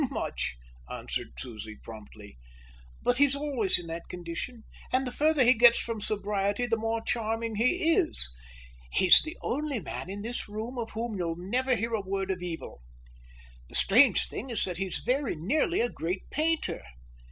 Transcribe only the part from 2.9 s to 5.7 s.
"but he's always in that condition, and the further he